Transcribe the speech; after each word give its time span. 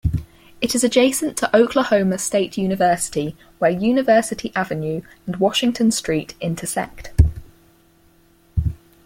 It 0.61 0.73
is 0.73 0.83
adjacent 0.83 1.37
to 1.37 1.55
Oklahoma 1.55 2.17
State 2.17 2.57
University 2.57 3.37
where 3.59 3.69
University 3.69 4.51
Avenue 4.55 5.03
and 5.27 5.35
Washington 5.35 5.91
Street 5.91 6.33
intersect. 6.41 7.11